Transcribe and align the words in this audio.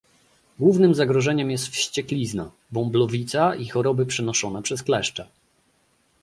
Głównym 0.59 0.95
zagrożeniem 0.95 1.51
jest 1.51 1.67
wścieklizna, 1.67 2.51
bąblowica 2.71 3.55
i 3.55 3.67
choroby 3.67 4.05
przenoszone 4.05 4.61
przez 4.61 4.83
kleszcze 4.83 5.27